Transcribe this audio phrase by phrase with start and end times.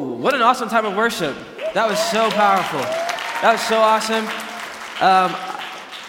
[0.00, 1.36] What an awesome time of worship.
[1.74, 2.80] That was so powerful.
[2.80, 4.24] That was so awesome.
[5.00, 5.36] Um,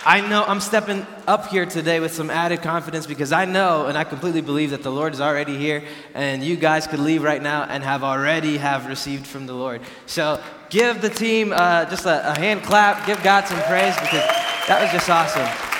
[0.05, 3.97] I know I'm stepping up here today with some added confidence because I know and
[3.97, 5.83] I completely believe that the Lord is already here
[6.13, 9.81] and you guys could leave right now and have already have received from the Lord.
[10.05, 14.25] So give the team uh, just a, a hand clap, give God some praise because
[14.67, 15.70] that was just awesome.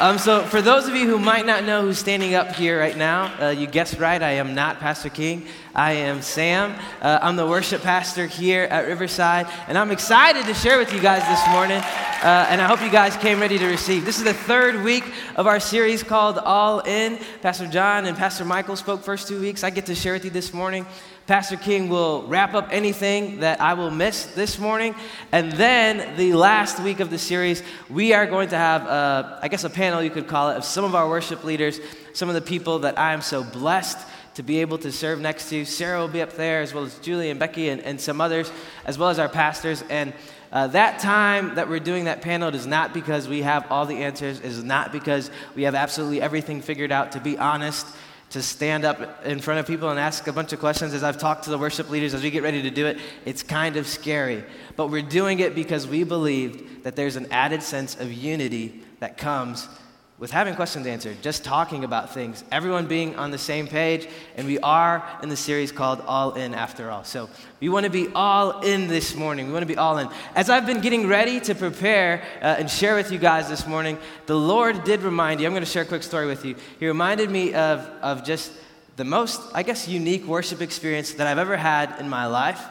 [0.00, 2.96] Um, so, for those of you who might not know who's standing up here right
[2.96, 5.46] now, uh, you guessed right, I am not Pastor King.
[5.72, 6.74] I am Sam.
[7.00, 11.00] Uh, I'm the worship pastor here at Riverside, and I'm excited to share with you
[11.00, 11.78] guys this morning.
[11.78, 14.04] Uh, and I hope you guys came ready to receive.
[14.04, 15.04] This is the third week
[15.36, 17.18] of our series called All In.
[17.40, 19.62] Pastor John and Pastor Michael spoke first two weeks.
[19.62, 20.86] I get to share with you this morning.
[21.26, 24.94] Pastor King will wrap up anything that I will miss this morning.
[25.32, 29.48] And then the last week of the series, we are going to have, uh, I
[29.48, 31.80] guess, a panel, you could call it, of some of our worship leaders,
[32.12, 33.96] some of the people that I am so blessed
[34.34, 35.64] to be able to serve next to.
[35.64, 38.52] Sarah will be up there, as well as Julie and Becky and, and some others,
[38.84, 39.82] as well as our pastors.
[39.88, 40.12] And
[40.52, 44.02] uh, that time that we're doing that panel is not because we have all the
[44.02, 47.12] answers, is not because we have absolutely everything figured out.
[47.12, 47.86] To be honest,
[48.34, 51.18] to stand up in front of people and ask a bunch of questions as I've
[51.18, 53.86] talked to the worship leaders as we get ready to do it, it's kind of
[53.86, 54.44] scary.
[54.74, 59.18] But we're doing it because we believe that there's an added sense of unity that
[59.18, 59.68] comes
[60.18, 64.46] with having questions answered, just talking about things, everyone being on the same page, and
[64.46, 67.02] we are in the series called All In After All.
[67.02, 69.48] So we want to be all in this morning.
[69.48, 70.08] We want to be all in.
[70.36, 73.98] As I've been getting ready to prepare uh, and share with you guys this morning,
[74.26, 76.54] the Lord did remind you, I'm going to share a quick story with you.
[76.78, 78.52] He reminded me of, of just
[78.94, 82.64] the most, I guess, unique worship experience that I've ever had in my life.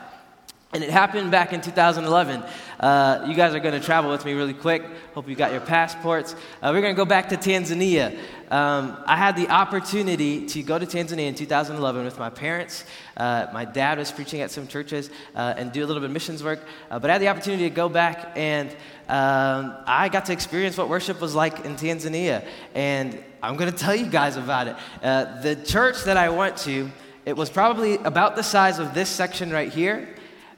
[0.74, 2.44] And it happened back in 2011.
[2.80, 4.82] Uh, you guys are going to travel with me really quick.
[5.14, 6.34] Hope you got your passports.
[6.64, 8.18] Uh, we're going to go back to Tanzania.
[8.50, 12.86] Um, I had the opportunity to go to Tanzania in 2011 with my parents.
[13.16, 16.12] Uh, my dad was preaching at some churches uh, and do a little bit of
[16.12, 16.66] missions work.
[16.90, 18.72] Uh, but I had the opportunity to go back and
[19.10, 22.44] um, I got to experience what worship was like in Tanzania.
[22.74, 24.76] And I'm going to tell you guys about it.
[25.04, 26.90] Uh, the church that I went to,
[27.28, 30.10] it was probably about the size of this section right here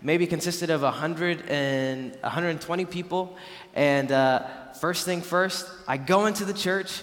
[0.06, 3.36] maybe consisted of 100 and 120 people.
[3.74, 4.46] And uh,
[4.80, 7.02] first thing first, I go into the church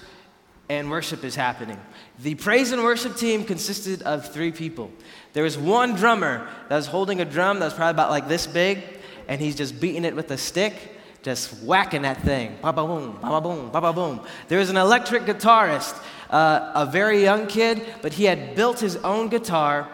[0.69, 1.79] and worship is happening.
[2.21, 4.93] The praise and worship team consisted of three people.
[5.33, 8.47] There was one drummer that was holding a drum that was probably about like this
[8.47, 8.79] big,
[9.27, 10.75] and he's just beating it with a stick,
[11.23, 12.57] just whacking that thing.
[12.63, 14.21] Ba ba boom, ba ba boom, ba ba boom.
[14.47, 18.97] There was an electric guitarist, uh, a very young kid, but he had built his
[18.99, 19.89] own guitar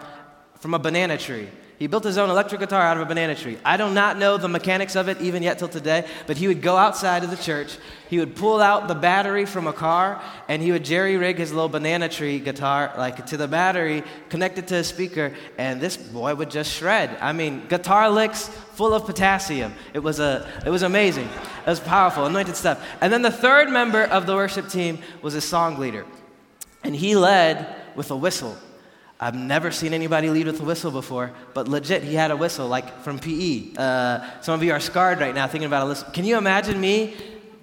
[0.59, 1.49] from a banana tree.
[1.79, 3.57] He built his own electric guitar out of a banana tree.
[3.63, 6.61] I do not know the mechanics of it even yet till today, but he would
[6.61, 7.77] go outside of the church.
[8.09, 11.53] He would pull out the battery from a car and he would jerry rig his
[11.53, 16.35] little banana tree guitar like to the battery, connected to a speaker, and this boy
[16.35, 17.17] would just shred.
[17.21, 19.73] I mean, guitar licks full of potassium.
[19.93, 21.29] It was a it was amazing.
[21.65, 22.85] It was powerful, anointed stuff.
[22.99, 26.05] And then the third member of the worship team was a song leader.
[26.83, 28.57] And he led with a whistle.
[29.19, 32.69] I've never seen anybody lead with a whistle before, but legit, he had a whistle,
[32.69, 33.75] like from PE.
[33.75, 36.09] Uh, some of you are scarred right now thinking about a whistle.
[36.11, 37.15] Can you imagine me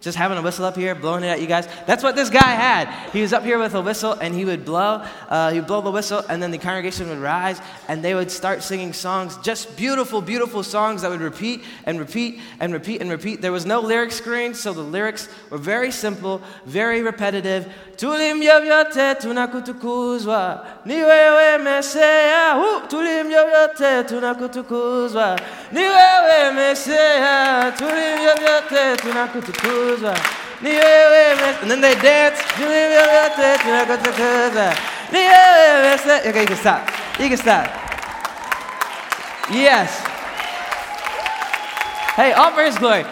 [0.06, 1.66] just having a whistle up here, blowing it at you guys.
[1.84, 2.88] That's what this guy had.
[3.12, 5.02] He was up here with a whistle, and he would blow.
[5.28, 8.30] Uh, he would blow the whistle, and then the congregation would rise, and they would
[8.30, 13.10] start singing songs, just beautiful, beautiful songs that would repeat and repeat and repeat and
[13.10, 13.42] repeat.
[13.42, 17.66] There was no lyric screen, so the lyrics were very simple, very repetitive.
[17.96, 22.54] Tulimvyo vyote tunakutukuzwa, ni wewe Mesia.
[22.88, 25.40] Tulimvyo vyote tunakutukuzwa,
[25.72, 27.72] ni wewe Mesia.
[27.78, 29.56] Tulimvyo vyote tunakutukuzwa.
[31.62, 32.40] And then they dance.
[36.26, 36.88] Okay, you can stop.
[37.20, 37.66] You can stop.
[39.50, 40.02] Yes.
[42.16, 43.04] Hey, all His glory.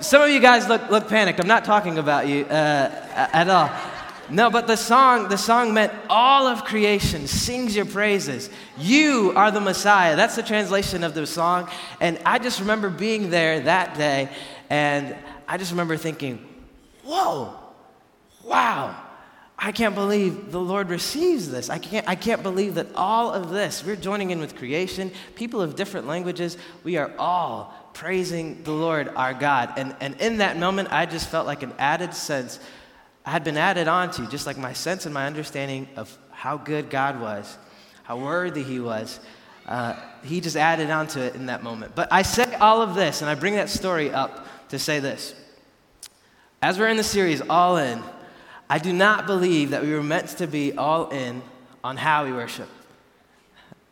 [0.00, 1.38] Some of you guys look, look panicked.
[1.38, 3.70] I'm not talking about you uh, at all.
[4.30, 8.50] No, but the song, the song meant all of creation sings your praises.
[8.78, 10.16] You are the Messiah.
[10.16, 11.68] That's the translation of the song.
[12.00, 14.30] And I just remember being there that day,
[14.70, 15.14] and
[15.52, 16.38] I just remember thinking,
[17.04, 17.54] whoa,
[18.42, 18.96] wow,
[19.58, 21.68] I can't believe the Lord receives this.
[21.68, 25.60] I can't, I can't believe that all of this, we're joining in with creation, people
[25.60, 29.74] of different languages, we are all praising the Lord our God.
[29.76, 32.58] And, and in that moment, I just felt like an added sense
[33.26, 36.88] I had been added onto, just like my sense and my understanding of how good
[36.88, 37.58] God was,
[38.04, 39.20] how worthy He was.
[39.66, 41.94] Uh, he just added onto it in that moment.
[41.94, 45.34] But I say all of this, and I bring that story up to say this.
[46.62, 48.00] As we're in the series, All In,
[48.70, 51.42] I do not believe that we were meant to be all in
[51.82, 52.68] on how we worship.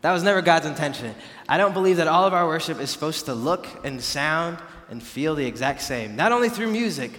[0.02, 1.16] That was never God's intention.
[1.48, 4.58] I don't believe that all of our worship is supposed to look and sound
[4.88, 7.10] and feel the exact same, not only through music,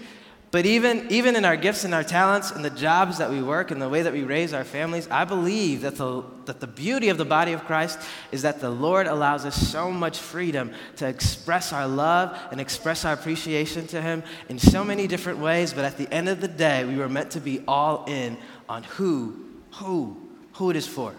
[0.52, 3.72] but even, even in our gifts and our talents and the jobs that we work
[3.72, 7.08] and the way that we raise our families, I believe that the, that the beauty
[7.08, 7.98] of the body of Christ
[8.34, 13.06] is that the Lord allows us so much freedom to express our love and express
[13.06, 15.74] our appreciation to Him in so many different ways.
[15.74, 18.38] But at the end of the day, we were meant to be all in
[18.68, 19.40] on who,
[19.76, 20.18] who,
[20.56, 21.16] who it is for.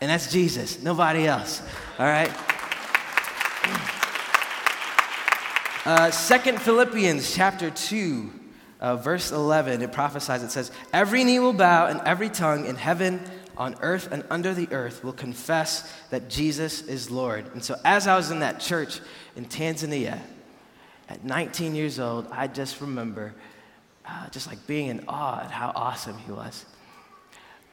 [0.00, 1.60] And that's Jesus, nobody else.
[1.98, 2.30] All right?
[5.86, 8.30] Uh, Second Philippians chapter 2,
[8.80, 12.76] uh, verse 11, it prophesies, it says, Every knee will bow and every tongue in
[12.76, 13.18] heaven,
[13.56, 17.46] on earth, and under the earth will confess that Jesus is Lord.
[17.54, 19.00] And so, as I was in that church
[19.36, 20.20] in Tanzania,
[21.08, 23.34] at 19 years old, I just remember
[24.06, 26.66] uh, just like being in awe at how awesome he was.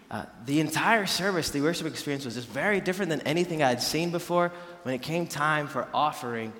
[0.10, 3.82] Uh, the entire service, the worship experience was just very different than anything I had
[3.82, 4.54] seen before.
[4.84, 6.54] When it came time for offering,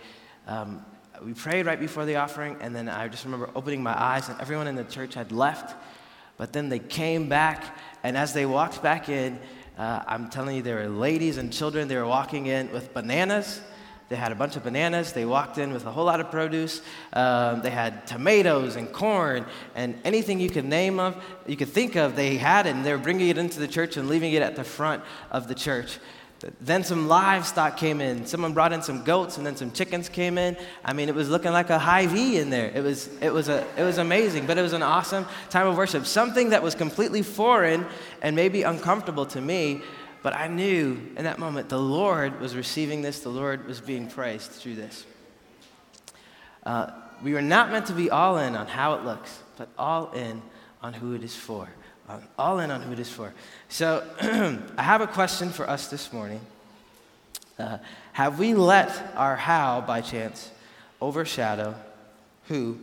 [0.46, 0.86] um,
[1.24, 4.40] we prayed right before the offering, and then I just remember opening my eyes, and
[4.40, 5.76] everyone in the church had left.
[6.38, 9.40] But then they came back, and as they walked back in,
[9.78, 11.88] uh, I'm telling you, there were ladies and children.
[11.88, 13.62] They were walking in with bananas.
[14.10, 15.12] They had a bunch of bananas.
[15.12, 16.82] They walked in with a whole lot of produce.
[17.12, 21.96] Um, they had tomatoes and corn and anything you could name of, you could think
[21.96, 24.56] of, they had and they were bringing it into the church and leaving it at
[24.56, 26.00] the front of the church.
[26.62, 28.26] Then some livestock came in.
[28.28, 30.56] Someone brought in some goats, and then some chickens came in.
[30.86, 32.72] I mean, it was looking like a Hy-Vee in there.
[32.76, 35.78] It was, it was, a, it was amazing, but it was an awesome time of
[35.78, 36.06] worship.
[36.06, 37.86] Something that was completely foreign
[38.22, 39.82] and maybe uncomfortable to me,
[40.22, 44.08] but I knew in that moment the Lord was receiving this, the Lord was being
[44.08, 45.06] praised through this.
[46.64, 46.92] Uh,
[47.24, 50.44] we were not meant to be all in on how it looks, but all in
[50.84, 51.68] on who it is for
[52.38, 53.34] all in on who it is for.
[53.70, 54.04] So
[54.78, 56.42] I have a question for us this morning.
[57.60, 57.80] Uh,
[58.14, 60.52] have we let our how, by chance,
[61.02, 61.76] overshadow
[62.48, 62.78] who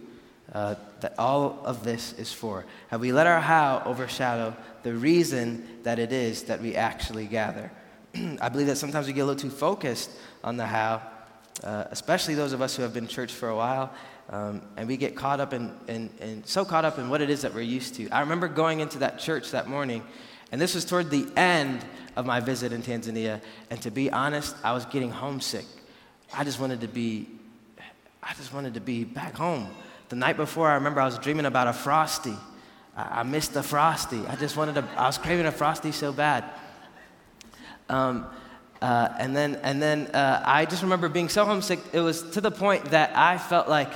[0.53, 2.65] uh, that all of this is for?
[2.89, 7.71] Have we let our how overshadow the reason that it is that we actually gather?
[8.41, 10.11] I believe that sometimes we get a little too focused
[10.43, 11.03] on the how,
[11.63, 13.93] uh, especially those of us who have been church for a while,
[14.31, 17.29] um, and we get caught up in, in, in, so caught up in what it
[17.29, 18.09] is that we're used to.
[18.09, 20.03] I remember going into that church that morning,
[20.51, 21.85] and this was toward the end
[22.17, 23.41] of my visit in Tanzania.
[23.71, 25.67] And to be honest, I was getting homesick.
[26.33, 27.29] I just wanted to be,
[28.23, 29.69] I just wanted to be back home.
[30.09, 32.35] The night before, I remember I was dreaming about a frosty.
[32.97, 34.25] I, I missed the frosty.
[34.27, 34.85] I just wanted to.
[34.97, 36.45] I was craving a frosty so bad.
[37.89, 38.27] Um,
[38.81, 41.81] uh, and then, and then uh, I just remember being so homesick.
[41.93, 43.93] It was to the point that I felt like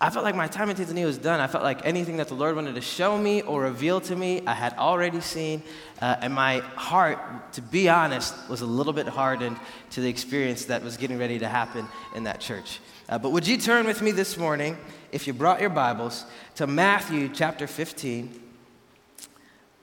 [0.00, 1.40] I felt like my time in Tanzania was done.
[1.40, 4.42] I felt like anything that the Lord wanted to show me or reveal to me,
[4.46, 5.60] I had already seen.
[6.00, 7.18] Uh, and my heart,
[7.54, 9.56] to be honest, was a little bit hardened
[9.90, 12.78] to the experience that was getting ready to happen in that church.
[13.08, 14.78] Uh, but would you turn with me this morning,
[15.10, 18.40] if you brought your Bibles, to Matthew chapter 15?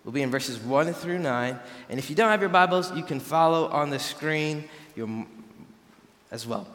[0.06, 1.60] We'll be in verses 1 through 9.
[1.90, 4.70] And if you don't have your Bibles, you can follow on the screen
[6.32, 6.70] as well.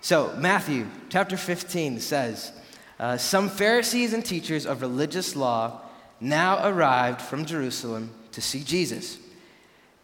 [0.00, 2.52] So, Matthew chapter 15 says,
[3.00, 5.80] uh, some Pharisees and teachers of religious law
[6.20, 9.18] now arrived from Jerusalem to see Jesus.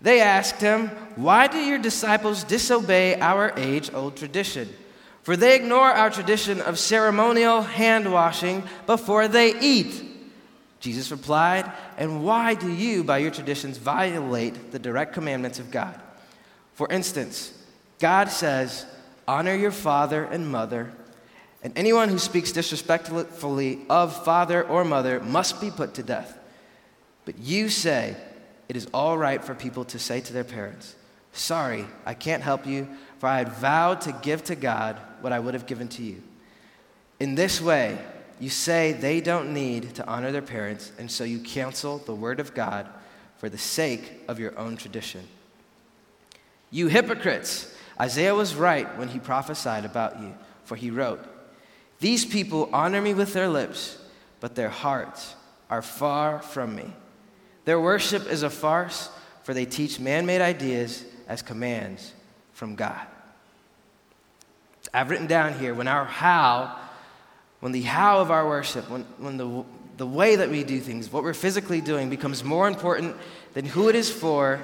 [0.00, 4.70] They asked him, Why do your disciples disobey our age old tradition?
[5.22, 10.02] For they ignore our tradition of ceremonial hand washing before they eat.
[10.80, 16.00] Jesus replied, And why do you, by your traditions, violate the direct commandments of God?
[16.72, 17.52] For instance,
[17.98, 18.86] God says,
[19.28, 20.92] Honor your father and mother
[21.66, 26.38] and anyone who speaks disrespectfully of father or mother must be put to death.
[27.24, 28.16] But you say
[28.68, 30.94] it is all right for people to say to their parents,
[31.32, 32.86] Sorry, I can't help you,
[33.18, 36.22] for I had vowed to give to God what I would have given to you.
[37.18, 37.98] In this way,
[38.38, 42.38] you say they don't need to honor their parents, and so you cancel the word
[42.38, 42.86] of God
[43.38, 45.26] for the sake of your own tradition.
[46.70, 47.74] You hypocrites!
[48.00, 50.32] Isaiah was right when he prophesied about you,
[50.62, 51.32] for he wrote,
[51.98, 53.98] these people honor me with their lips,
[54.40, 55.34] but their hearts
[55.70, 56.92] are far from me.
[57.64, 59.10] Their worship is a farce,
[59.42, 62.12] for they teach man made ideas as commands
[62.52, 63.06] from God.
[64.94, 66.78] I've written down here when our how,
[67.60, 69.64] when the how of our worship, when, when the,
[69.96, 73.16] the way that we do things, what we're physically doing becomes more important
[73.54, 74.60] than who it is for,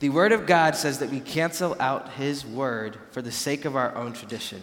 [0.00, 3.74] the Word of God says that we cancel out His Word for the sake of
[3.74, 4.62] our own tradition.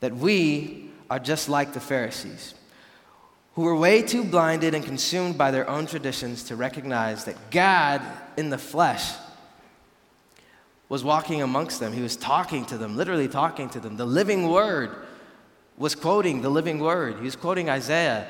[0.00, 2.54] That we are just like the Pharisees,
[3.54, 8.02] who were way too blinded and consumed by their own traditions to recognize that God
[8.36, 9.12] in the flesh
[10.88, 11.92] was walking amongst them.
[11.92, 13.96] He was talking to them, literally talking to them.
[13.96, 14.90] The living word
[15.76, 17.16] was quoting the living word.
[17.16, 18.26] He was quoting Isaiah,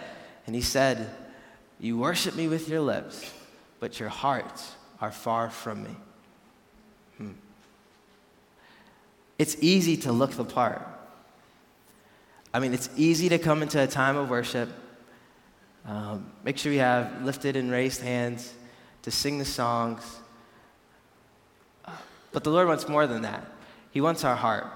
[0.47, 1.11] and he said,
[1.79, 3.33] You worship me with your lips,
[3.81, 5.97] but your hearts are far from me.
[7.17, 7.33] Hmm.
[9.39, 10.87] It's easy to look the part.
[12.53, 14.69] I mean, it's easy to come into a time of worship,
[15.85, 18.53] um, make sure you have lifted and raised hands
[19.03, 20.03] to sing the songs.
[22.33, 23.47] But the Lord wants more than that.
[23.91, 24.67] He wants our heart.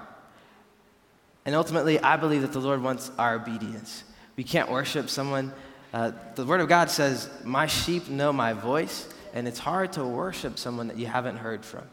[1.45, 4.03] And ultimately, I believe that the Lord wants our obedience.
[4.35, 5.53] We can't worship someone.
[5.93, 10.05] Uh, the Word of God says, My sheep know my voice, and it's hard to
[10.05, 11.83] worship someone that you haven't heard from.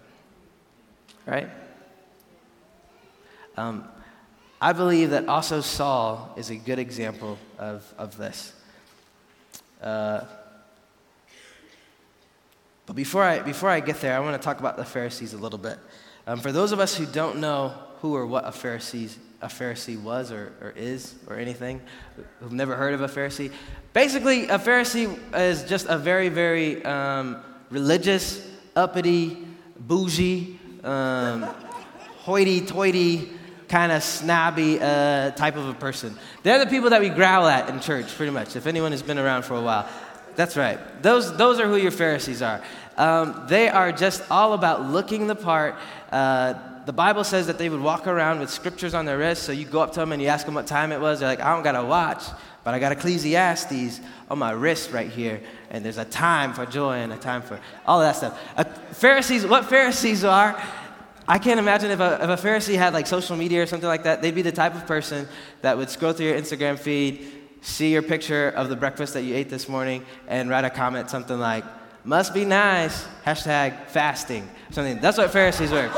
[1.26, 1.50] Right?
[3.56, 3.86] Um,
[4.62, 8.52] I believe that also Saul is a good example of, of this.
[9.82, 10.24] Uh,
[12.84, 15.38] but before I, before I get there, I want to talk about the Pharisees a
[15.38, 15.78] little bit.
[16.26, 19.98] Um, for those of us who don't know who or what a Pharisee, a Pharisee
[19.98, 21.80] was or, or is or anything,
[22.40, 23.50] who've never heard of a Pharisee,
[23.94, 29.38] basically, a Pharisee is just a very, very um, religious, uppity,
[29.78, 31.42] bougie, um,
[32.18, 33.30] hoity toity,
[33.70, 36.18] kind of snobby uh, type of a person.
[36.42, 39.18] They're the people that we growl at in church, pretty much, if anyone has been
[39.18, 39.88] around for a while.
[40.34, 40.78] That's right.
[41.02, 42.60] Those, those are who your Pharisees are.
[42.96, 45.76] Um, they are just all about looking the part.
[46.10, 49.52] Uh, the Bible says that they would walk around with scriptures on their wrists, so
[49.52, 51.20] you go up to them and you ask them what time it was.
[51.20, 52.24] They're like, I don't got a watch,
[52.64, 56.94] but I got Ecclesiastes on my wrist right here, and there's a time for joy
[56.94, 58.40] and a time for all of that stuff.
[58.56, 60.60] Uh, Pharisees, what Pharisees are,
[61.30, 64.02] I can't imagine if a, if a Pharisee had like social media or something like
[64.02, 65.28] that, they'd be the type of person
[65.62, 67.24] that would scroll through your Instagram feed,
[67.60, 71.08] see your picture of the breakfast that you ate this morning, and write a comment
[71.08, 71.62] something like,
[72.02, 74.98] must be nice, hashtag fasting, something.
[74.98, 75.88] That's what Pharisees were.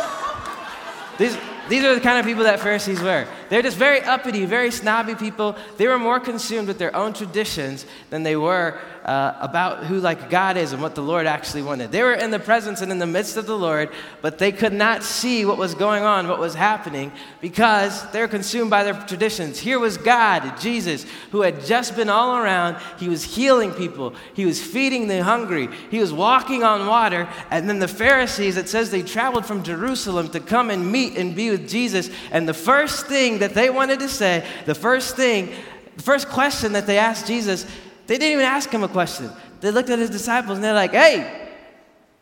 [1.17, 1.39] These,
[1.71, 3.27] these are the kind of people that Pharisees were.
[3.49, 5.57] They're just very uppity, very snobby people.
[5.79, 10.31] They were more consumed with their own traditions than they were uh, about who like
[10.31, 11.91] God is and what the Lord actually wanted.
[11.91, 13.91] They were in the presence and in the midst of the Lord,
[14.21, 18.29] but they could not see what was going on, what was happening, because they were
[18.29, 19.59] consumed by their traditions.
[19.59, 22.77] Here was God, Jesus, who had just been all around.
[22.99, 24.15] He was healing people.
[24.35, 25.69] He was feeding the hungry.
[25.91, 27.29] He was walking on water.
[27.51, 31.35] And then the Pharisees, it says they traveled from Jerusalem to come and meet and
[31.35, 32.09] be with Jesus.
[32.31, 35.53] And the first thing that they wanted to say, the first thing,
[35.97, 37.67] the first question that they asked Jesus
[38.13, 39.31] they didn't even ask him a question.
[39.63, 41.49] They looked at his disciples and they're like, hey,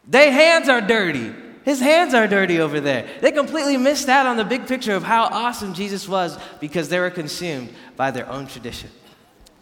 [0.07, 1.35] their hands are dirty.
[1.65, 3.09] His hands are dirty over there.
[3.21, 7.01] They completely missed out on the big picture of how awesome Jesus was because they
[7.01, 8.89] were consumed by their own tradition.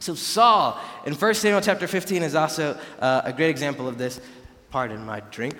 [0.00, 4.20] So, Saul in 1 Samuel chapter 15 is also uh, a great example of this.
[4.68, 5.56] Pardon my drink.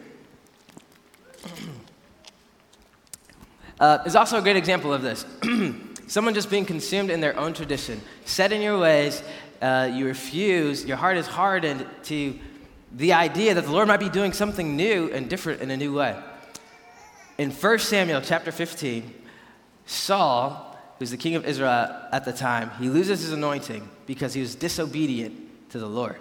[3.81, 5.25] Uh, is also a great example of this.
[6.09, 9.23] Someone just being consumed in their own tradition, set in your ways,
[9.61, 12.39] uh, you refuse, your heart is hardened to
[12.93, 15.95] the idea that the Lord might be doing something new and different in a new
[15.95, 16.17] way.
[17.37, 19.15] In 1 Samuel chapter 15,
[19.87, 24.41] Saul, who's the king of Israel at the time, he loses his anointing because he
[24.41, 26.17] was disobedient to the Lord.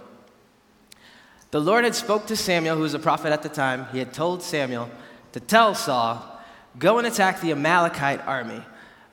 [1.51, 3.87] The Lord had spoke to Samuel, who was a prophet at the time.
[3.91, 4.89] He had told Samuel
[5.31, 6.41] to tell Saul,
[6.77, 8.61] go and attack the Amalekite army.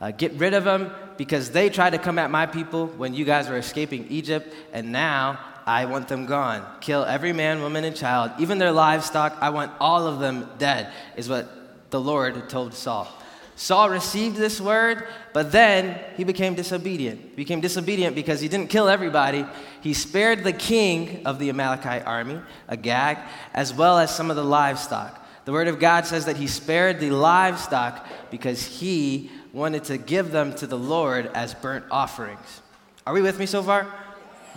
[0.00, 3.24] Uh, get rid of them because they tried to come at my people when you
[3.24, 6.64] guys were escaping Egypt, and now I want them gone.
[6.80, 9.36] Kill every man, woman, and child, even their livestock.
[9.40, 11.48] I want all of them dead, is what
[11.90, 13.08] the Lord told Saul.
[13.56, 17.20] Saul received this word, but then he became disobedient.
[17.20, 19.46] He became disobedient because he didn't kill everybody.
[19.80, 23.18] He spared the king of the Amalekite army, Agag,
[23.52, 25.24] as well as some of the livestock.
[25.44, 30.32] The word of God says that he spared the livestock because he wanted to give
[30.32, 32.60] them to the Lord as burnt offerings.
[33.06, 33.86] Are we with me so far?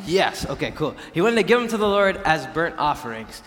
[0.05, 0.45] Yes.
[0.49, 0.95] Okay, cool.
[1.13, 3.43] He wanted to give them to the Lord as burnt offerings.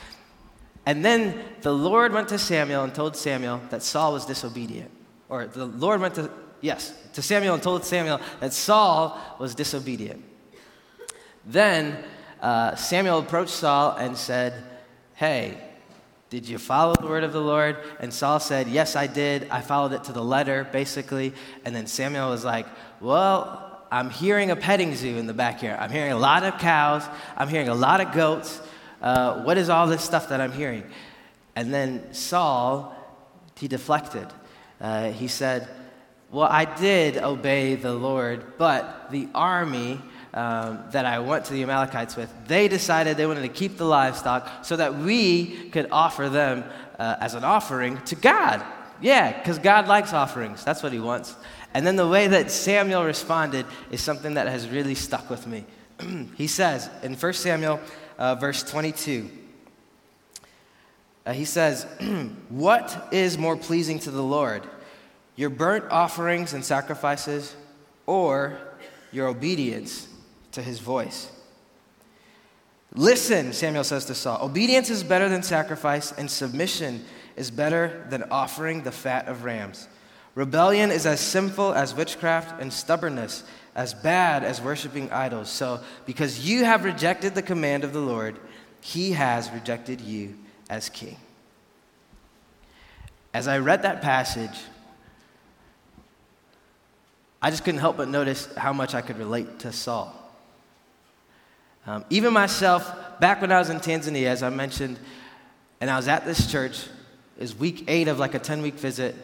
[0.87, 4.91] And then the Lord went to Samuel and told Samuel that Saul was disobedient.
[5.29, 6.31] Or the Lord went to,
[6.61, 10.25] yes, to Samuel and told Samuel that Saul was disobedient.
[11.45, 12.03] Then
[12.41, 14.55] uh, Samuel approached Saul and said,
[15.15, 15.59] Hey,
[16.31, 17.77] did you follow the word of the Lord?
[17.99, 19.49] And Saul said, Yes, I did.
[19.51, 21.35] I followed it to the letter, basically.
[21.65, 22.67] And then Samuel was like,
[23.01, 25.81] Well, I'm hearing a petting zoo in the backyard.
[25.81, 27.03] I'm hearing a lot of cows.
[27.37, 28.61] I'm hearing a lot of goats.
[29.03, 30.85] Uh, what is all this stuff that I'm hearing?
[31.57, 32.95] And then Saul,
[33.57, 34.29] he deflected.
[34.81, 35.67] Uh, he said,
[36.31, 40.01] Well, I did obey the Lord, but the army
[40.33, 43.85] um, that I went to the Amalekites with, they decided they wanted to keep the
[43.85, 46.65] livestock so that we could offer them
[46.99, 48.65] uh, as an offering to God.
[49.01, 50.65] Yeah, because God likes offerings.
[50.65, 51.35] That's what he wants.
[51.73, 55.65] And then the way that Samuel responded is something that has really stuck with me.
[56.37, 57.81] he says in 1 Samuel,
[58.19, 59.31] uh, verse 22,
[61.27, 61.87] uh, he says,
[62.49, 64.63] What is more pleasing to the Lord,
[65.37, 67.55] your burnt offerings and sacrifices,
[68.07, 68.59] or
[69.13, 70.09] your obedience
[70.53, 71.31] to his voice?
[72.95, 77.05] Listen, Samuel says to Saul, obedience is better than sacrifice, and submission
[77.37, 79.87] is better than offering the fat of rams.
[80.35, 85.49] Rebellion is as sinful as witchcraft, and stubbornness as bad as worshiping idols.
[85.51, 88.39] So, because you have rejected the command of the Lord,
[88.81, 90.37] he has rejected you
[90.69, 91.17] as king.
[93.33, 94.59] As I read that passage,
[97.41, 100.20] I just couldn't help but notice how much I could relate to Saul.
[101.87, 104.99] Um, even myself, back when I was in Tanzania, as I mentioned,
[105.81, 106.87] and I was at this church,
[107.39, 109.15] is week eight of like a 10 week visit.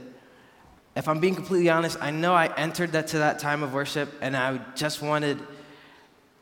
[0.97, 4.11] If I'm being completely honest, I know I entered that to that time of worship
[4.23, 5.39] and I just wanted,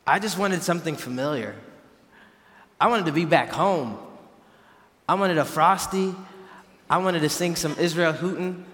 [0.07, 1.57] I just wanted something familiar.
[2.81, 3.99] I wanted to be back home.
[5.09, 6.15] I wanted a frosty.
[6.89, 8.65] I wanted to sing some Israel Houghton.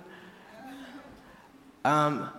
[1.84, 2.30] Um,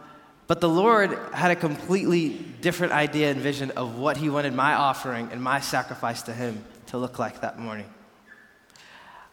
[0.52, 2.28] but the Lord had a completely
[2.60, 6.66] different idea and vision of what He wanted my offering and my sacrifice to Him
[6.88, 7.86] to look like that morning.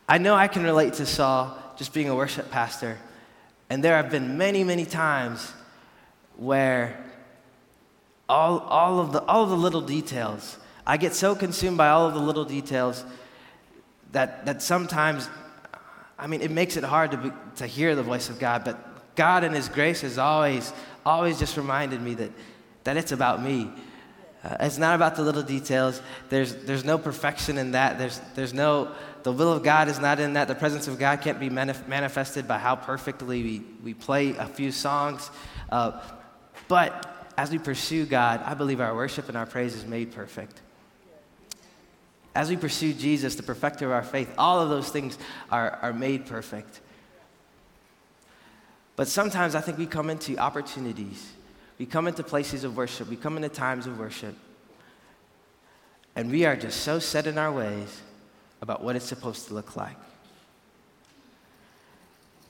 [0.09, 2.99] I know I can relate to Saul just being a worship pastor.
[3.69, 5.53] And there have been many, many times
[6.37, 7.05] where
[8.29, 10.57] all, all, of the, all of the little details,
[10.87, 13.05] I get so consumed by all of the little details
[14.13, 15.29] that, that sometimes,
[16.17, 18.63] I mean, it makes it hard to, be, to hear the voice of God.
[18.65, 20.73] But God in His grace is always,
[21.09, 22.31] always just reminded me that,
[22.85, 23.71] that it's about me.
[24.45, 26.01] Uh, it's not about the little details.
[26.29, 27.99] There's, there's no perfection in that.
[27.99, 28.93] There's, there's no,
[29.25, 30.47] the will of God is not in that.
[30.47, 34.47] The presence of God can't be manif- manifested by how perfectly we, we play a
[34.47, 35.31] few songs.
[35.71, 36.01] Uh,
[36.69, 40.61] but as we pursue God, I believe our worship and our praise is made perfect.
[42.35, 45.19] As we pursue Jesus, the perfecter of our faith, all of those things
[45.51, 46.81] are, are made perfect.
[48.99, 51.31] But sometimes I think we come into opportunities,
[51.79, 54.35] we come into places of worship, we come into times of worship,
[56.17, 58.03] and we are just so set in our ways
[58.61, 59.95] about what it's supposed to look like.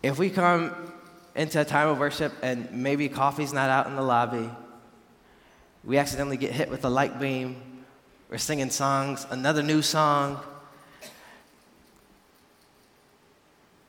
[0.03, 0.75] If we come
[1.37, 4.49] into a time of worship and maybe coffee's not out in the lobby,
[5.85, 7.61] we accidentally get hit with a light beam,
[8.31, 10.41] we're singing songs, another new song.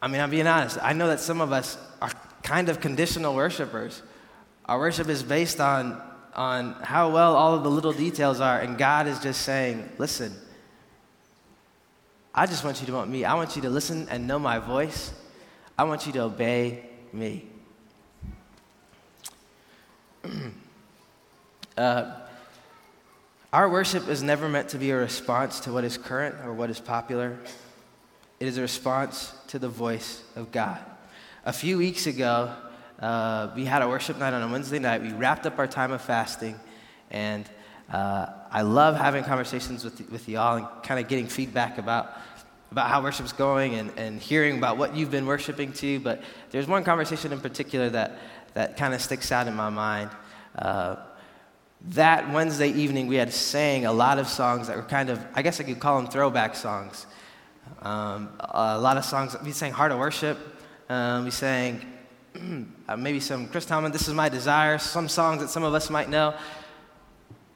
[0.02, 0.78] I mean, I'm being honest.
[0.82, 1.78] I know that some of us
[2.44, 4.02] kind of conditional worshipers.
[4.66, 6.02] Our worship is based on,
[6.36, 10.34] on how well all of the little details are, and God is just saying, listen,
[12.34, 13.26] I just want you to want me.
[13.26, 15.12] I want you to listen and know my voice.
[15.78, 17.46] I want you to obey me.
[21.78, 22.14] uh,
[23.52, 26.70] our worship is never meant to be a response to what is current or what
[26.70, 27.38] is popular.
[28.40, 30.80] It is a response to the voice of God.
[31.50, 32.54] A few weeks ago,
[33.00, 35.02] uh, we had a worship night on a Wednesday night.
[35.02, 36.60] We wrapped up our time of fasting,
[37.10, 37.50] and
[37.92, 42.14] uh, I love having conversations with, with y'all and kind of getting feedback about,
[42.70, 46.00] about how worship's going and, and hearing about what you've been worshiping to.
[46.00, 48.20] But there's one conversation in particular that,
[48.54, 50.12] that kind of sticks out in my mind.
[50.56, 50.98] Uh,
[51.88, 55.42] that Wednesday evening, we had sang a lot of songs that were kind of, I
[55.42, 57.08] guess I could call them throwback songs.
[57.82, 60.38] Um, a lot of songs, we sang Heart of Worship.
[60.90, 61.86] Um, we sang
[62.88, 65.92] uh, maybe some Chris Tomlin, This Is My Desire, some songs that some of us
[65.92, 66.34] might know.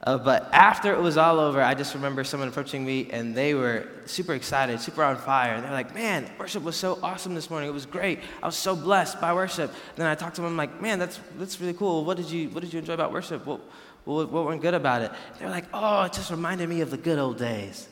[0.03, 3.55] Uh, but after it was all over, I just remember someone approaching me and they
[3.55, 5.59] were super excited, super on fire.
[5.61, 7.69] They're like, man, worship was so awesome this morning.
[7.69, 8.19] It was great.
[8.43, 9.71] I was so blessed by worship.
[9.71, 12.05] And then I talked to them, I'm like, man, that's, that's really cool.
[12.05, 13.47] What did, you, what did you enjoy about worship?
[13.47, 13.61] What,
[14.05, 15.11] what, what went good about it?
[15.39, 17.89] They're like, oh, it just reminded me of the good old days,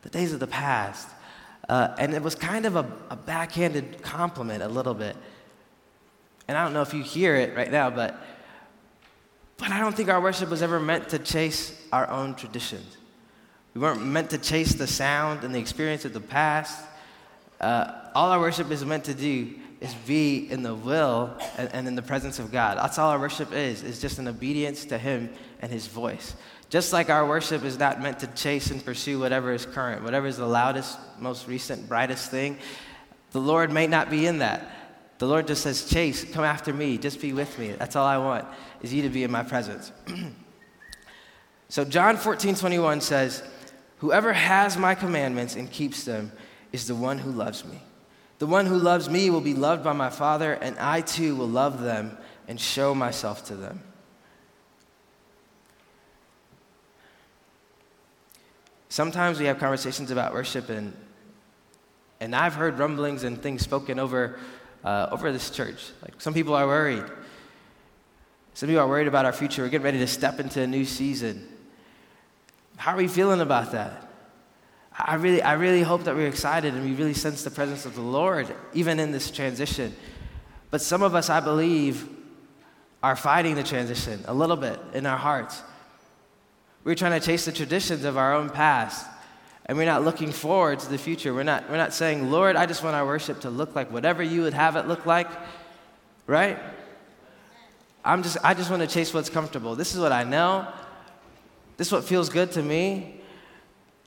[0.00, 1.08] the days of the past.
[1.68, 5.16] Uh, and it was kind of a, a backhanded compliment a little bit.
[6.48, 8.20] And I don't know if you hear it right now, but
[9.62, 12.96] but I don't think our worship was ever meant to chase our own traditions.
[13.74, 16.84] We weren't meant to chase the sound and the experience of the past.
[17.60, 21.86] Uh, all our worship is meant to do is be in the will and, and,
[21.86, 22.76] in the presence of God.
[22.76, 26.34] That's all our worship is, is just an obedience to Him and His voice.
[26.72, 30.26] Just like our worship is not meant to chase and pursue whatever is current, whatever
[30.26, 32.56] is the loudest, most recent, brightest thing,
[33.32, 34.70] the Lord may not be in that.
[35.18, 36.96] The Lord just says, Chase, come after me.
[36.96, 37.72] Just be with me.
[37.72, 38.46] That's all I want,
[38.80, 39.92] is you to be in my presence.
[41.68, 43.42] so John 14, 21 says,
[43.98, 46.32] Whoever has my commandments and keeps them
[46.72, 47.82] is the one who loves me.
[48.38, 51.48] The one who loves me will be loved by my Father, and I too will
[51.48, 52.16] love them
[52.48, 53.82] and show myself to them.
[58.92, 60.94] Sometimes we have conversations about worship, and,
[62.20, 64.38] and I've heard rumblings and things spoken over,
[64.84, 65.82] uh, over this church.
[66.02, 67.04] Like some people are worried.
[68.52, 69.62] Some people are worried about our future.
[69.62, 71.48] We're getting ready to step into a new season.
[72.76, 74.10] How are we feeling about that?
[74.94, 77.94] I really, I really hope that we're excited and we really sense the presence of
[77.94, 79.96] the Lord, even in this transition.
[80.70, 82.06] But some of us, I believe,
[83.02, 85.62] are fighting the transition a little bit in our hearts.
[86.84, 89.06] We're trying to chase the traditions of our own past,
[89.66, 91.32] and we're not looking forward to the future.
[91.32, 94.22] We're not, we're not saying, Lord, I just want our worship to look like whatever
[94.22, 95.28] you would have it look like,
[96.26, 96.58] right?
[98.04, 99.76] I'm just, I just want to chase what's comfortable.
[99.76, 100.66] This is what I know.
[101.76, 103.20] This is what feels good to me.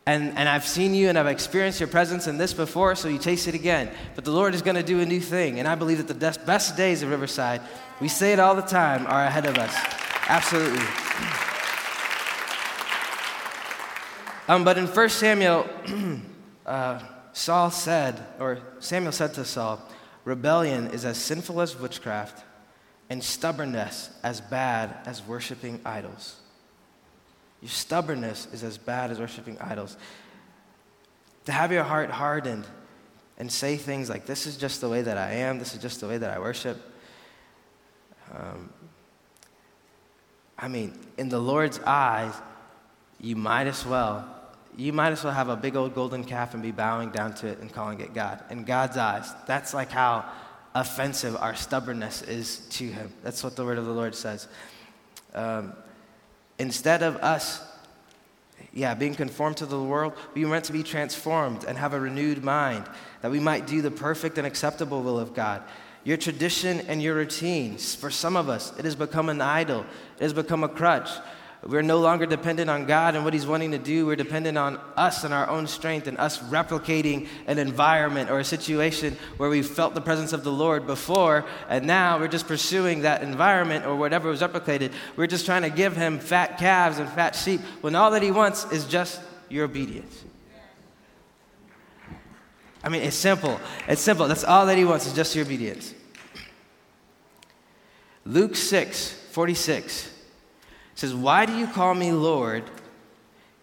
[0.06, 3.18] And, and I've seen you and I've experienced your presence in this before, so you
[3.18, 3.90] chase it again.
[4.14, 5.60] But the Lord is going to do a new thing.
[5.60, 7.62] And I believe that the best days of Riverside,
[8.00, 9.74] we say it all the time, are ahead of us.
[10.28, 10.86] Absolutely.
[14.48, 15.68] Um, but in 1 Samuel,
[16.66, 17.00] uh,
[17.34, 19.82] Saul said, or Samuel said to Saul,
[20.24, 22.44] rebellion is as sinful as witchcraft,
[23.10, 26.38] and stubbornness as bad as worshiping idols.
[27.62, 29.98] Your stubbornness is as bad as worshiping idols.
[31.46, 32.66] To have your heart hardened
[33.38, 36.02] and say things like, This is just the way that I am, this is just
[36.02, 36.78] the way that I worship.
[38.34, 38.70] Um,
[40.58, 42.34] I mean, in the Lord's eyes,
[43.20, 44.35] you might as well,
[44.78, 47.48] you might as well have a big old golden calf and be bowing down to
[47.48, 48.44] it and calling it God.
[48.50, 50.26] In God's eyes, that's like how
[50.74, 53.14] offensive our stubbornness is to Him.
[53.24, 54.48] That's what the word of the Lord says.
[55.34, 55.74] Um,
[56.58, 57.62] Instead of us,
[58.74, 62.00] yeah, being conformed to the world, we were meant to be transformed and have a
[62.00, 62.86] renewed mind,
[63.22, 65.62] that we might do the perfect and acceptable will of God.
[66.06, 69.86] Your tradition and your routines, for some of us, it has become an idol,
[70.18, 71.10] it has become a crutch.
[71.68, 74.06] We're no longer dependent on God and what He's wanting to do.
[74.06, 78.44] We're dependent on us and our own strength and us replicating an environment or a
[78.44, 83.02] situation where we felt the presence of the Lord before, and now we're just pursuing
[83.02, 84.92] that environment or whatever was replicated.
[85.16, 88.30] We're just trying to give Him fat calves and fat sheep when all that He
[88.30, 90.24] wants is just your obedience.
[92.84, 93.60] I mean, it's simple.
[93.88, 94.28] It's simple.
[94.28, 95.96] That's all that He wants is just your obedience.
[98.24, 100.15] Luke 6 46
[100.96, 102.64] says, Why do you call me Lord,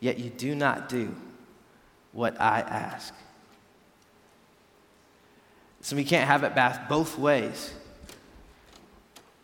[0.01, 1.15] yet you do not do
[2.13, 3.15] what I ask?
[5.81, 7.75] So we can't have it both ways.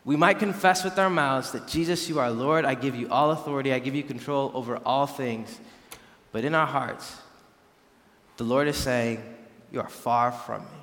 [0.04, 3.32] We might confess with our mouths that Jesus, you are Lord, I give you all
[3.32, 5.58] authority, I give you control over all things.
[6.30, 7.16] But in our hearts,
[8.36, 9.22] the Lord is saying,
[9.72, 10.78] You are far from me.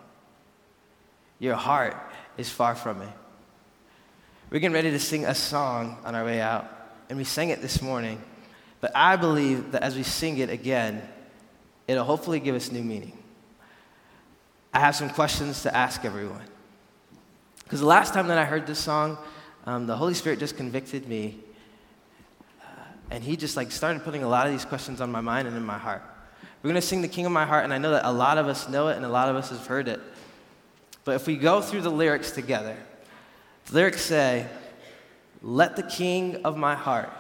[1.40, 1.96] Your heart
[2.38, 3.08] is far from me.
[4.50, 6.75] We're getting ready to sing a song on our way out
[7.10, 8.22] and we sang it this morning.
[8.82, 11.02] But I believe that as we sing it again,
[11.88, 13.18] it'll hopefully give us new meaning.
[14.74, 16.44] I have some questions to ask everyone.
[17.64, 19.18] Because the last time that I heard this song,
[19.66, 21.40] um, the Holy Spirit just convicted me.
[22.62, 22.66] Uh,
[23.10, 25.58] and he just like started putting a lot of these questions on my mind and
[25.58, 26.04] in my heart.
[26.62, 28.38] We're going to sing the King of My Heart, and I know that a lot
[28.38, 30.00] of us know it and a lot of us have heard it.
[31.04, 32.76] But if we go through the lyrics together,
[33.68, 34.48] the lyrics say,
[35.46, 37.12] let the king of my heart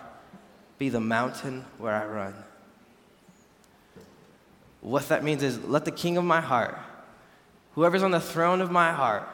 [0.79, 2.33] be the mountain where I run.
[4.81, 6.75] What that means is let the king of my heart,
[7.75, 9.29] whoever's on the throne of my heart,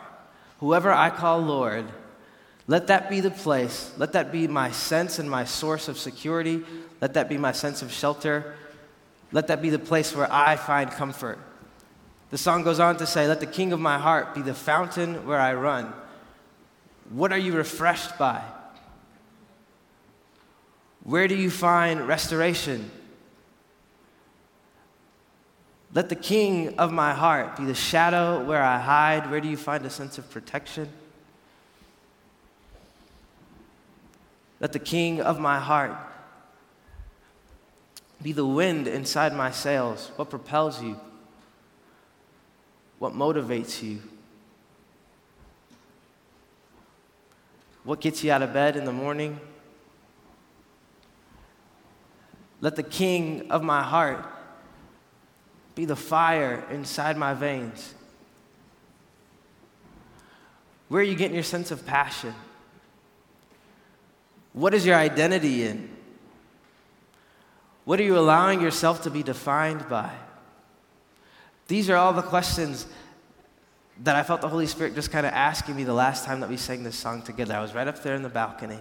[0.59, 1.85] whoever I call Lord,
[2.67, 3.93] let that be the place.
[3.97, 6.61] Let that be my sense and my source of security.
[6.99, 8.55] Let that be my sense of shelter.
[9.31, 11.39] Let that be the place where I find comfort.
[12.29, 15.25] The song goes on to say, Let the king of my heart be the fountain
[15.25, 15.93] where I run.
[17.09, 18.41] What are you refreshed by?
[21.03, 22.91] Where do you find restoration?
[25.93, 29.29] Let the king of my heart be the shadow where I hide.
[29.29, 30.89] Where do you find a sense of protection?
[34.59, 35.97] Let the king of my heart
[38.21, 40.11] be the wind inside my sails.
[40.15, 40.99] What propels you?
[42.99, 43.99] What motivates you?
[47.83, 49.39] What gets you out of bed in the morning?
[52.61, 54.23] Let the king of my heart
[55.73, 57.93] be the fire inside my veins.
[60.87, 62.35] Where are you getting your sense of passion?
[64.53, 65.89] What is your identity in?
[67.85, 70.11] What are you allowing yourself to be defined by?
[71.67, 72.85] These are all the questions
[74.03, 76.49] that I felt the Holy Spirit just kind of asking me the last time that
[76.49, 77.55] we sang this song together.
[77.55, 78.79] I was right up there in the balcony.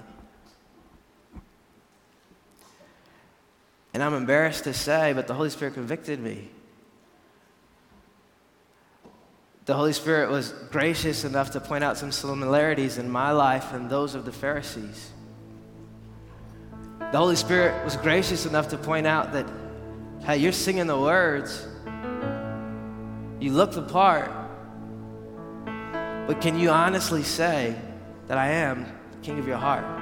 [3.92, 6.48] And I'm embarrassed to say, but the Holy Spirit convicted me.
[9.66, 13.90] The Holy Spirit was gracious enough to point out some similarities in my life and
[13.90, 15.10] those of the Pharisees.
[16.98, 19.48] The Holy Spirit was gracious enough to point out that,
[20.24, 21.66] hey, you're singing the words,
[23.40, 24.30] you look the part,
[26.26, 27.74] but can you honestly say
[28.28, 29.99] that I am the king of your heart?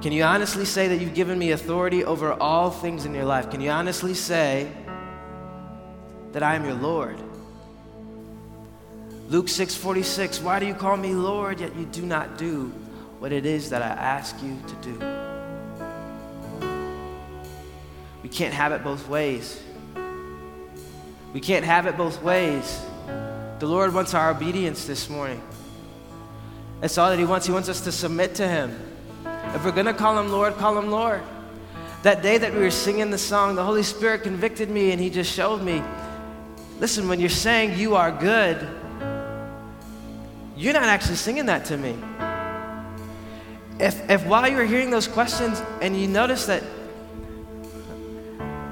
[0.00, 3.50] Can you honestly say that you've given me authority over all things in your life?
[3.50, 4.70] Can you honestly say
[6.30, 7.18] that I am your Lord?
[9.28, 12.72] Luke 6:46 Why do you call me Lord yet you do not do
[13.18, 14.98] what it is that I ask you to do?
[18.22, 19.60] We can't have it both ways.
[21.32, 22.80] We can't have it both ways.
[23.58, 25.42] The Lord wants our obedience this morning.
[26.80, 27.46] That's all that He wants.
[27.46, 28.88] He wants us to submit to Him.
[29.54, 31.22] If we're going to call Him Lord, call Him Lord.
[32.02, 35.10] That day that we were singing the song, the Holy Spirit convicted me and He
[35.10, 35.82] just showed me
[36.80, 38.56] listen, when you're saying you are good,
[40.56, 41.96] you're not actually singing that to me.
[43.80, 46.62] If, if while you're hearing those questions and you notice that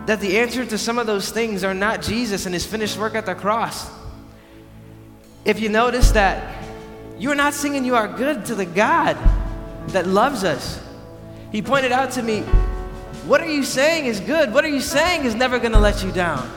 [0.07, 3.17] that the answer to some of those things are not Jesus and his finished work
[3.17, 3.91] at the cross,
[5.45, 6.63] if you notice that
[7.19, 9.17] you are not singing you are good to the God
[9.89, 10.81] that loves us,
[11.53, 12.41] he pointed out to me,
[13.27, 14.53] What are you saying is good?
[14.53, 16.51] What are you saying is never going to let you down?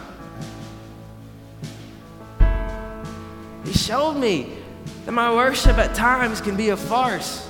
[3.65, 4.57] He showed me
[5.05, 7.47] that my worship at times can be a farce.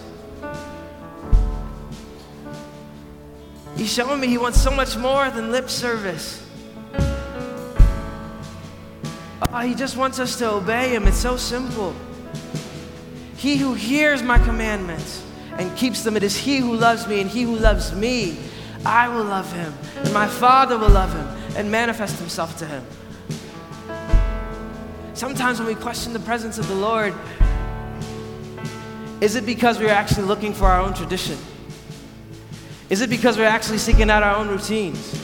[3.76, 6.46] He's showing me he wants so much more than lip service.
[9.52, 11.08] Oh, he just wants us to obey him.
[11.08, 11.96] It's so simple.
[13.38, 15.26] He who hears my commandments
[15.60, 18.38] and keeps them, it is he who loves me, and he who loves me,
[18.86, 22.84] I will love him, and my Father will love him and manifest himself to him.
[25.14, 27.14] Sometimes when we question the presence of the Lord,
[29.20, 31.38] is it because we're actually looking for our own tradition?
[32.90, 35.19] Is it because we're actually seeking out our own routines?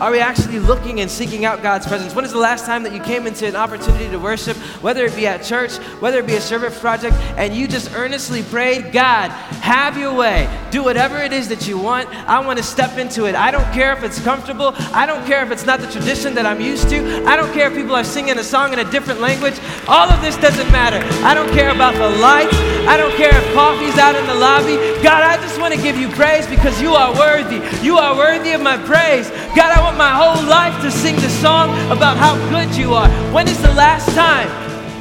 [0.00, 2.14] Are we actually looking and seeking out God's presence?
[2.14, 5.16] When is the last time that you came into an opportunity to worship, whether it
[5.16, 9.30] be at church, whether it be a service project, and you just earnestly prayed, God,
[9.30, 10.48] have your way.
[10.70, 12.08] Do whatever it is that you want.
[12.28, 13.34] I want to step into it.
[13.34, 14.74] I don't care if it's comfortable.
[14.92, 17.24] I don't care if it's not the tradition that I'm used to.
[17.24, 19.58] I don't care if people are singing a song in a different language.
[19.88, 20.98] All of this doesn't matter.
[21.24, 22.75] I don't care about the lights.
[22.88, 24.76] I don't care if coffee's out in the lobby.
[25.02, 27.60] God, I just want to give you praise because you are worthy.
[27.84, 29.28] You are worthy of my praise.
[29.56, 33.08] God, I want my whole life to sing the song about how good you are.
[33.32, 34.48] When is the last time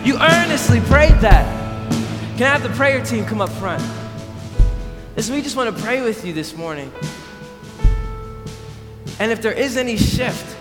[0.04, 1.46] you earnestly prayed that?
[2.38, 3.84] Can I have the prayer team come up front?
[5.16, 6.92] Listen, we just want to pray with you this morning.
[9.20, 10.58] And if there is any shift,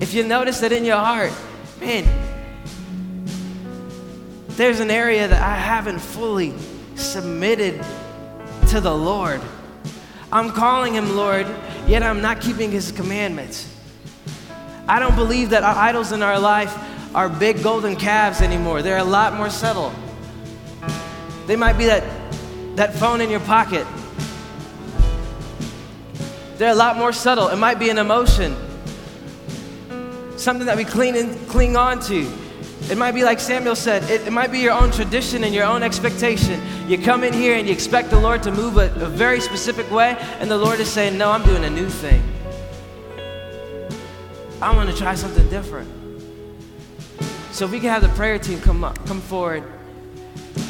[0.00, 1.32] if you notice that in your heart,
[1.80, 2.04] man,
[4.56, 6.54] there's an area that I haven't fully
[6.94, 7.84] submitted
[8.68, 9.40] to the Lord.
[10.32, 11.46] I'm calling him Lord,
[11.86, 13.72] yet I'm not keeping his commandments.
[14.88, 16.74] I don't believe that our idols in our life
[17.14, 18.82] are big golden calves anymore.
[18.82, 19.92] They're a lot more subtle.
[21.46, 22.02] They might be that,
[22.76, 23.86] that phone in your pocket.
[26.56, 27.48] They're a lot more subtle.
[27.48, 28.56] It might be an emotion,
[30.38, 32.26] something that we cling, in, cling on to.
[32.88, 35.64] It might be like Samuel said, it, it, might be your own tradition and your
[35.64, 36.62] own expectation.
[36.86, 39.90] You come in here and you expect the Lord to move a, a very specific
[39.90, 42.22] way, and the Lord is saying, No, I'm doing a new thing.
[44.62, 45.90] I want to try something different.
[47.50, 49.64] So we can have the prayer team come up, come forward.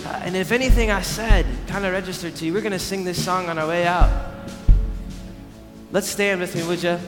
[0.07, 3.05] Uh, and if anything I said kind of registered to you, we're going to sing
[3.05, 4.33] this song on our way out.
[5.93, 6.99] Let's stand with me, would you?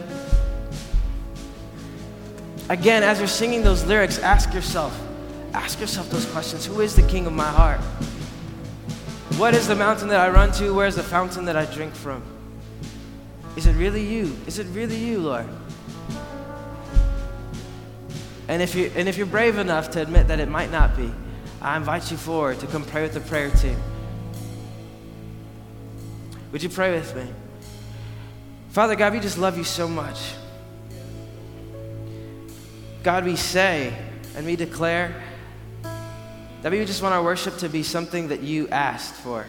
[2.68, 4.98] Again, as you're singing those lyrics, ask yourself,
[5.54, 6.66] ask yourself those questions.
[6.66, 7.80] Who is the king of my heart?
[9.38, 10.74] What is the mountain that I run to?
[10.74, 12.22] Where's the fountain that I drink from?
[13.56, 14.36] Is it really you?
[14.46, 15.46] Is it really you, Lord?
[18.48, 21.10] And if, you, and if you're brave enough to admit that it might not be,
[21.60, 23.76] I invite you forward to come pray with the prayer team.
[26.52, 27.26] Would you pray with me?
[28.70, 30.32] Father God, we just love you so much.
[33.02, 33.96] God, we say
[34.34, 35.22] and we declare
[36.62, 39.46] that we just want our worship to be something that you asked for.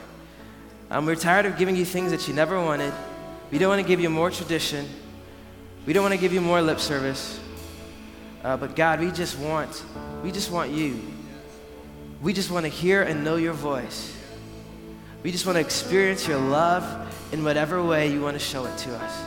[0.92, 2.94] Um, we're tired of giving you things that you never wanted.
[3.52, 4.88] We don't want to give you more tradition.
[5.88, 7.40] We don't want to give you more lip service.
[8.44, 9.84] Uh, but God, we just want
[10.24, 11.02] We just want you.
[12.22, 14.16] We just want to hear and know your voice.
[15.24, 16.86] We just want to experience your love
[17.32, 19.24] in whatever way you want to show it to us.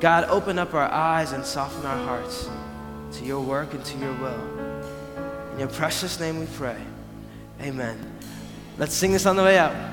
[0.00, 2.48] God, open up our eyes and soften our hearts
[3.12, 5.52] to your work and to your will.
[5.52, 6.80] In your precious name we pray.
[7.60, 7.98] Amen.
[8.78, 9.91] Let's sing this on the way out.